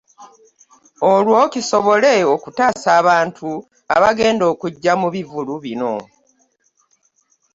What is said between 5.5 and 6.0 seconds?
bino.